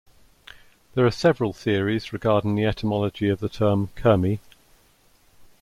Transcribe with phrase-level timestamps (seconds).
[0.95, 4.39] There are several theories regarding the etymology of the term "Kurmi".